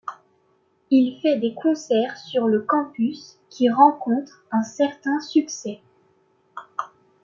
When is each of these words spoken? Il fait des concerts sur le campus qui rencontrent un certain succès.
Il 0.89 1.19
fait 1.21 1.37
des 1.37 1.53
concerts 1.53 2.17
sur 2.17 2.47
le 2.47 2.61
campus 2.61 3.37
qui 3.51 3.69
rencontrent 3.69 4.43
un 4.51 4.63
certain 4.63 5.19
succès. 5.19 5.79